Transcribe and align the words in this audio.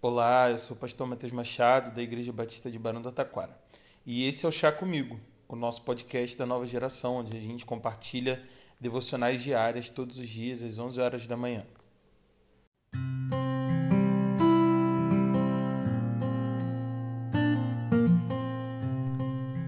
Olá, 0.00 0.48
eu 0.48 0.60
sou 0.60 0.76
o 0.76 0.78
pastor 0.78 1.08
Matheus 1.08 1.32
Machado, 1.32 1.92
da 1.92 2.00
Igreja 2.00 2.32
Batista 2.32 2.70
de 2.70 2.78
Barão 2.78 3.02
do 3.02 3.10
Taquara. 3.10 3.58
E 4.06 4.28
esse 4.28 4.46
é 4.46 4.48
o 4.48 4.52
Chá 4.52 4.70
Comigo, 4.70 5.18
o 5.48 5.56
nosso 5.56 5.82
podcast 5.82 6.38
da 6.38 6.46
nova 6.46 6.64
geração, 6.64 7.16
onde 7.16 7.36
a 7.36 7.40
gente 7.40 7.66
compartilha 7.66 8.40
devocionais 8.78 9.42
diárias 9.42 9.90
todos 9.90 10.16
os 10.18 10.28
dias, 10.28 10.62
às 10.62 10.78
11 10.78 11.00
horas 11.00 11.26
da 11.26 11.36
manhã. 11.36 11.64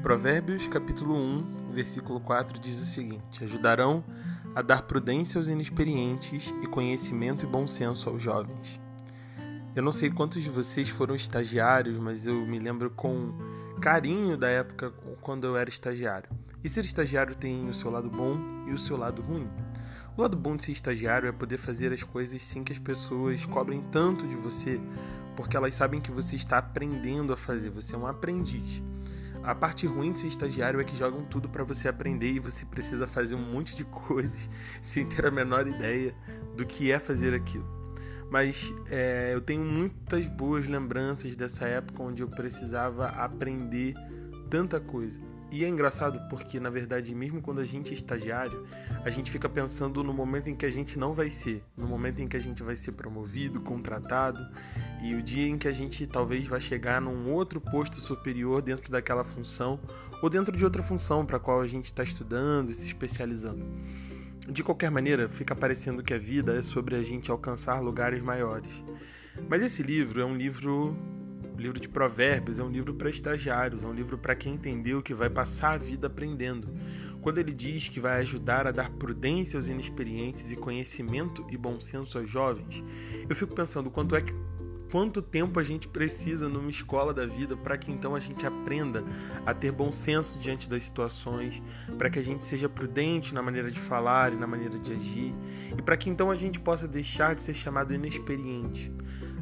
Provérbios 0.00 0.68
capítulo 0.68 1.16
1, 1.16 1.72
versículo 1.72 2.20
4 2.20 2.60
diz 2.60 2.78
o 2.78 2.86
seguinte: 2.86 3.42
Ajudarão 3.42 4.04
a 4.54 4.62
dar 4.62 4.82
prudência 4.82 5.38
aos 5.38 5.48
inexperientes 5.48 6.54
e 6.62 6.68
conhecimento 6.68 7.44
e 7.44 7.48
bom 7.48 7.66
senso 7.66 8.08
aos 8.08 8.22
jovens. 8.22 8.80
Eu 9.74 9.84
não 9.84 9.92
sei 9.92 10.10
quantos 10.10 10.42
de 10.42 10.50
vocês 10.50 10.88
foram 10.88 11.14
estagiários, 11.14 11.96
mas 11.96 12.26
eu 12.26 12.34
me 12.44 12.58
lembro 12.58 12.90
com 12.90 13.32
carinho 13.80 14.36
da 14.36 14.48
época 14.48 14.92
quando 15.20 15.46
eu 15.46 15.56
era 15.56 15.70
estagiário. 15.70 16.28
E 16.62 16.68
ser 16.68 16.84
estagiário 16.84 17.36
tem 17.36 17.68
o 17.68 17.72
seu 17.72 17.88
lado 17.88 18.10
bom 18.10 18.36
e 18.66 18.72
o 18.72 18.78
seu 18.78 18.96
lado 18.96 19.22
ruim. 19.22 19.48
O 20.16 20.22
lado 20.22 20.36
bom 20.36 20.56
de 20.56 20.64
ser 20.64 20.72
estagiário 20.72 21.28
é 21.28 21.32
poder 21.32 21.56
fazer 21.56 21.92
as 21.92 22.02
coisas 22.02 22.42
sem 22.42 22.64
que 22.64 22.72
as 22.72 22.80
pessoas 22.80 23.46
cobrem 23.46 23.80
tanto 23.92 24.26
de 24.26 24.34
você, 24.34 24.80
porque 25.36 25.56
elas 25.56 25.76
sabem 25.76 26.00
que 26.00 26.10
você 26.10 26.34
está 26.34 26.58
aprendendo 26.58 27.32
a 27.32 27.36
fazer, 27.36 27.70
você 27.70 27.94
é 27.94 27.98
um 27.98 28.08
aprendiz. 28.08 28.82
A 29.40 29.54
parte 29.54 29.86
ruim 29.86 30.12
de 30.12 30.18
ser 30.18 30.26
estagiário 30.26 30.80
é 30.80 30.84
que 30.84 30.96
jogam 30.96 31.24
tudo 31.24 31.48
para 31.48 31.62
você 31.62 31.88
aprender 31.88 32.32
e 32.32 32.40
você 32.40 32.66
precisa 32.66 33.06
fazer 33.06 33.36
um 33.36 33.52
monte 33.52 33.76
de 33.76 33.84
coisas 33.88 34.50
sem 34.82 35.06
ter 35.06 35.26
a 35.26 35.30
menor 35.30 35.68
ideia 35.68 36.12
do 36.56 36.66
que 36.66 36.90
é 36.90 36.98
fazer 36.98 37.32
aquilo. 37.34 37.79
Mas 38.30 38.72
é, 38.88 39.32
eu 39.34 39.40
tenho 39.40 39.64
muitas 39.64 40.28
boas 40.28 40.66
lembranças 40.66 41.34
dessa 41.34 41.66
época 41.66 42.02
onde 42.02 42.22
eu 42.22 42.28
precisava 42.28 43.08
aprender 43.08 43.94
tanta 44.48 44.80
coisa. 44.80 45.20
E 45.52 45.64
é 45.64 45.68
engraçado 45.68 46.20
porque, 46.28 46.60
na 46.60 46.70
verdade, 46.70 47.12
mesmo 47.12 47.42
quando 47.42 47.60
a 47.60 47.64
gente 47.64 47.90
é 47.90 47.94
estagiário, 47.94 48.64
a 49.04 49.10
gente 49.10 49.32
fica 49.32 49.48
pensando 49.48 50.04
no 50.04 50.14
momento 50.14 50.48
em 50.48 50.54
que 50.54 50.64
a 50.64 50.70
gente 50.70 50.96
não 50.96 51.12
vai 51.12 51.28
ser, 51.28 51.64
no 51.76 51.88
momento 51.88 52.22
em 52.22 52.28
que 52.28 52.36
a 52.36 52.40
gente 52.40 52.62
vai 52.62 52.76
ser 52.76 52.92
promovido, 52.92 53.60
contratado, 53.60 54.46
e 55.02 55.12
o 55.12 55.20
dia 55.20 55.48
em 55.48 55.58
que 55.58 55.66
a 55.66 55.72
gente 55.72 56.06
talvez 56.06 56.46
vai 56.46 56.60
chegar 56.60 57.00
num 57.00 57.32
outro 57.32 57.60
posto 57.60 57.96
superior 57.96 58.62
dentro 58.62 58.92
daquela 58.92 59.24
função, 59.24 59.80
ou 60.22 60.30
dentro 60.30 60.56
de 60.56 60.64
outra 60.64 60.84
função 60.84 61.26
para 61.26 61.38
a 61.38 61.40
qual 61.40 61.60
a 61.60 61.66
gente 61.66 61.86
está 61.86 62.04
estudando 62.04 62.70
e 62.70 62.74
se 62.74 62.86
especializando. 62.86 63.66
De 64.50 64.64
qualquer 64.64 64.90
maneira, 64.90 65.28
fica 65.28 65.54
parecendo 65.54 66.02
que 66.02 66.12
a 66.12 66.18
vida 66.18 66.56
é 66.56 66.62
sobre 66.62 66.96
a 66.96 67.02
gente 67.02 67.30
alcançar 67.30 67.78
lugares 67.80 68.20
maiores. 68.20 68.82
Mas 69.48 69.62
esse 69.62 69.80
livro 69.80 70.20
é 70.20 70.24
um 70.24 70.34
livro, 70.34 70.96
um 71.54 71.56
livro 71.56 71.78
de 71.78 71.88
provérbios, 71.88 72.58
é 72.58 72.64
um 72.64 72.68
livro 72.68 72.94
para 72.94 73.08
estagiários, 73.08 73.84
é 73.84 73.86
um 73.86 73.92
livro 73.92 74.18
para 74.18 74.34
quem 74.34 74.54
entendeu 74.54 75.00
que 75.02 75.14
vai 75.14 75.30
passar 75.30 75.74
a 75.74 75.78
vida 75.78 76.08
aprendendo. 76.08 76.68
Quando 77.20 77.38
ele 77.38 77.52
diz 77.52 77.88
que 77.88 78.00
vai 78.00 78.18
ajudar 78.20 78.66
a 78.66 78.72
dar 78.72 78.90
prudência 78.90 79.56
aos 79.56 79.68
inexperientes 79.68 80.50
e 80.50 80.56
conhecimento 80.56 81.46
e 81.48 81.56
bom 81.56 81.78
senso 81.78 82.18
aos 82.18 82.28
jovens, 82.28 82.82
eu 83.28 83.36
fico 83.36 83.54
pensando 83.54 83.88
quanto 83.88 84.16
é 84.16 84.20
que 84.20 84.34
quanto 84.90 85.22
tempo 85.22 85.58
a 85.60 85.62
gente 85.62 85.88
precisa 85.88 86.48
numa 86.48 86.70
escola 86.70 87.14
da 87.14 87.26
vida 87.26 87.56
para 87.56 87.78
que 87.78 87.90
então 87.90 88.14
a 88.14 88.20
gente 88.20 88.46
aprenda 88.46 89.04
a 89.46 89.54
ter 89.54 89.72
bom 89.72 89.90
senso 89.90 90.38
diante 90.38 90.68
das 90.68 90.82
situações, 90.82 91.62
para 91.96 92.10
que 92.10 92.18
a 92.18 92.22
gente 92.22 92.44
seja 92.44 92.68
prudente 92.68 93.32
na 93.32 93.42
maneira 93.42 93.70
de 93.70 93.78
falar 93.78 94.32
e 94.32 94.36
na 94.36 94.46
maneira 94.46 94.78
de 94.78 94.92
agir, 94.92 95.34
e 95.76 95.80
para 95.82 95.96
que 95.96 96.10
então 96.10 96.30
a 96.30 96.34
gente 96.34 96.58
possa 96.58 96.88
deixar 96.88 97.34
de 97.34 97.42
ser 97.42 97.54
chamado 97.54 97.94
inexperiente. 97.94 98.92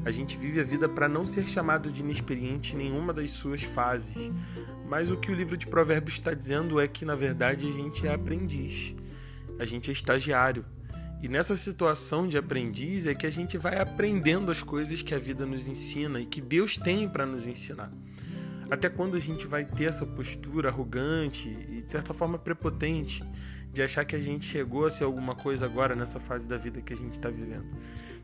A 0.04 0.10
gente 0.10 0.38
vive 0.38 0.60
a 0.60 0.64
vida 0.64 0.88
para 0.88 1.08
não 1.08 1.26
ser 1.26 1.46
chamado 1.46 1.90
de 1.90 2.00
inexperiente 2.00 2.74
em 2.74 2.78
nenhuma 2.78 3.12
das 3.12 3.30
suas 3.32 3.62
fases. 3.62 4.30
Mas 4.88 5.10
o 5.10 5.16
que 5.16 5.30
o 5.30 5.34
livro 5.34 5.56
de 5.56 5.66
Provérbios 5.66 6.14
está 6.14 6.32
dizendo 6.32 6.80
é 6.80 6.88
que, 6.88 7.04
na 7.04 7.14
verdade, 7.14 7.68
a 7.68 7.70
gente 7.70 8.06
é 8.06 8.14
aprendiz, 8.14 8.94
a 9.58 9.66
gente 9.66 9.90
é 9.90 9.92
estagiário, 9.92 10.64
e 11.20 11.28
nessa 11.28 11.56
situação 11.56 12.28
de 12.28 12.38
aprendiz 12.38 13.04
é 13.04 13.14
que 13.14 13.26
a 13.26 13.30
gente 13.30 13.58
vai 13.58 13.78
aprendendo 13.80 14.50
as 14.50 14.62
coisas 14.62 15.02
que 15.02 15.14
a 15.14 15.18
vida 15.18 15.44
nos 15.44 15.66
ensina 15.66 16.20
e 16.20 16.26
que 16.26 16.40
Deus 16.40 16.78
tem 16.78 17.08
para 17.08 17.26
nos 17.26 17.46
ensinar. 17.46 17.92
Até 18.70 18.88
quando 18.88 19.16
a 19.16 19.20
gente 19.20 19.46
vai 19.46 19.64
ter 19.64 19.84
essa 19.84 20.06
postura 20.06 20.68
arrogante 20.68 21.48
e 21.70 21.82
de 21.82 21.90
certa 21.90 22.14
forma 22.14 22.38
prepotente 22.38 23.24
de 23.72 23.82
achar 23.82 24.04
que 24.04 24.14
a 24.14 24.20
gente 24.20 24.44
chegou 24.44 24.86
a 24.86 24.90
ser 24.90 25.04
alguma 25.04 25.34
coisa 25.34 25.66
agora 25.66 25.96
nessa 25.96 26.20
fase 26.20 26.48
da 26.48 26.56
vida 26.56 26.80
que 26.80 26.92
a 26.92 26.96
gente 26.96 27.14
está 27.14 27.30
vivendo? 27.30 27.66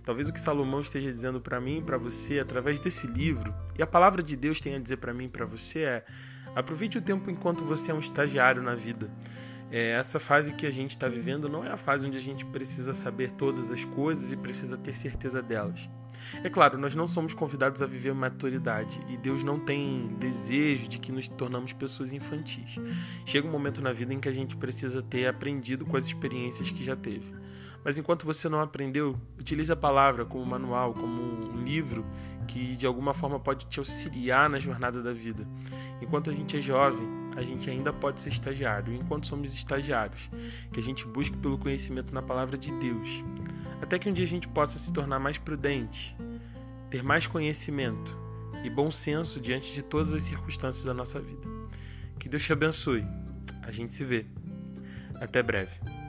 Talvez 0.05 0.29
o 0.29 0.33
que 0.33 0.39
Salomão 0.39 0.81
esteja 0.81 1.11
dizendo 1.11 1.41
para 1.41 1.61
mim 1.61 1.79
e 1.79 1.83
para 1.83 1.97
você 1.97 2.39
através 2.39 2.79
desse 2.79 3.07
livro 3.07 3.53
e 3.77 3.83
a 3.83 3.87
palavra 3.87 4.23
de 4.23 4.37
Deus 4.37 4.61
tenha 4.61 4.77
a 4.77 4.81
dizer 4.81 4.99
para 4.99 5.13
mim 5.13 5.25
e 5.25 5.29
para 5.29 5.47
você 5.47 5.81
é: 5.81 6.05
aproveite 6.55 6.99
o 6.99 7.03
tempo 7.03 7.31
enquanto 7.31 7.65
você 7.65 7.91
é 7.91 7.95
um 7.95 7.99
estagiário 7.99 8.63
na 8.63 8.75
vida. 8.75 9.11
É, 9.77 9.91
essa 9.91 10.21
fase 10.21 10.53
que 10.53 10.67
a 10.67 10.71
gente 10.71 10.93
está 10.93 11.09
vivendo 11.09 11.49
não 11.49 11.65
é 11.65 11.69
a 11.69 11.77
fase 11.77 12.07
onde 12.07 12.17
a 12.17 12.21
gente 12.21 12.47
precisa 12.47 12.93
saber 12.93 13.33
todas 13.33 13.73
as 13.73 13.85
coisas 13.85 14.31
e 14.31 14.37
precisa 14.37 14.77
ter 14.77 14.95
certeza 14.95 15.43
delas. 15.43 15.91
É 16.45 16.49
claro, 16.49 16.79
nós 16.79 16.95
não 16.95 17.09
somos 17.09 17.35
convidados 17.35 17.83
a 17.83 17.87
viver 17.87 18.15
maturidade 18.15 19.01
e 19.09 19.17
Deus 19.17 19.43
não 19.43 19.59
tem 19.59 20.15
desejo 20.17 20.87
de 20.87 21.01
que 21.01 21.11
nos 21.11 21.29
tornamos 21.29 21.73
pessoas 21.73 22.13
infantis. 22.13 22.77
Chega 23.27 23.49
um 23.49 23.51
momento 23.51 23.83
na 23.83 23.93
vida 23.93 24.15
em 24.15 24.21
que 24.21 24.29
a 24.29 24.33
gente 24.33 24.57
precisa 24.57 25.03
ter 25.03 25.27
aprendido 25.27 25.85
com 25.85 25.97
as 25.97 26.07
experiências 26.07 26.71
que 26.71 26.85
já 26.85 26.95
teve. 26.95 27.35
Mas 27.85 27.99
enquanto 27.99 28.25
você 28.25 28.49
não 28.49 28.61
aprendeu, 28.61 29.19
utilize 29.37 29.73
a 29.73 29.77
palavra 29.77 30.25
como 30.25 30.47
manual, 30.47 30.95
como 30.95 31.21
um 31.51 31.65
livro 31.65 32.07
que 32.47 32.77
de 32.77 32.87
alguma 32.87 33.13
forma 33.13 33.41
pode 33.41 33.67
te 33.67 33.81
auxiliar 33.81 34.49
na 34.49 34.61
jornada 34.61 35.03
da 35.03 35.13
vida. 35.13 35.45
Enquanto 36.01 36.31
a 36.31 36.35
gente 36.35 36.57
é 36.57 36.61
jovem, 36.61 37.24
a 37.37 37.43
gente 37.43 37.69
ainda 37.69 37.93
pode 37.93 38.21
ser 38.21 38.29
estagiário, 38.31 38.95
enquanto 38.95 39.27
somos 39.27 39.53
estagiários, 39.53 40.31
que 40.73 40.81
a 40.81 40.83
gente 40.83 41.07
busque 41.07 41.37
pelo 41.37 41.59
conhecimento 41.59 42.13
na 42.13 42.23
palavra 42.23 42.57
de 42.57 42.73
Deus, 42.79 43.25
até 43.81 43.99
que 43.99 44.09
um 44.09 44.13
dia 44.13 44.25
a 44.25 44.29
gente 44.29 44.49
possa 44.49 44.79
se 44.79 44.93
tornar 44.93 45.19
mais 45.19 45.39
prudente, 45.39 46.17
ter 46.91 47.03
mais 47.03 47.27
conhecimento 47.27 48.17
e 48.63 48.71
bom 48.71 48.91
senso 48.91 49.41
diante 49.41 49.75
de 49.75 49.83
todas 49.83 50.15
as 50.15 50.25
circunstâncias 50.25 50.85
da 50.85 50.95
nossa 50.95 51.21
vida. 51.21 51.49
Que 52.19 52.29
Deus 52.29 52.43
te 52.43 52.53
abençoe. 52.53 53.05
A 53.63 53.71
gente 53.71 53.93
se 53.93 54.05
vê. 54.05 54.27
Até 55.21 55.43
breve. 55.43 56.04